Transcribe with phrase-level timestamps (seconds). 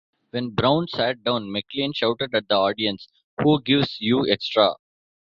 [0.31, 3.07] When Brown sat down, McClean shouted at the audience
[3.43, 4.73] Who gives you extra?